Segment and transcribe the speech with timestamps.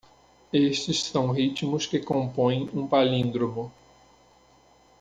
[0.51, 3.71] Estes são ritmos que compõem um palíndromo.